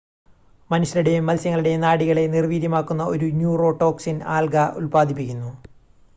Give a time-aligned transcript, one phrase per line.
[0.69, 5.51] മനുഷ്യരുടെയും മത്സ്യങ്ങളുടെയും നാഡികളെ നിർവ്വീര്യമാക്കുന്ന ഒരു ന്യൂറോടോക്സിൻ ആൽഗ ഉൽപാദിപ്പിക്കുന്നു